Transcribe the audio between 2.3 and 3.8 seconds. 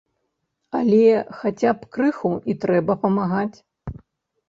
і трэба памагаць.